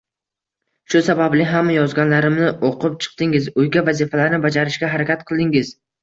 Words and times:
Shu 0.91 0.99
sababli 1.07 1.43
ham 1.49 1.67
yozganlarimni 1.73 2.47
o’qib 2.69 2.95
chiqdingiz, 3.05 3.49
uyga 3.65 3.83
vazifalarni 3.91 4.39
bajarishga 4.47 4.89
harakat 4.95 5.23
qildingiz 5.29 5.71